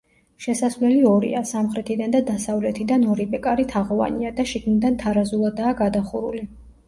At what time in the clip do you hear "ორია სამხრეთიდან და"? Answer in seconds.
1.09-2.21